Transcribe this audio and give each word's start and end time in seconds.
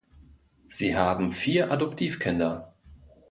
Sie 0.67 0.95
haben 0.97 1.31
vier 1.31 1.69
Adoptivkinder. 1.69 2.73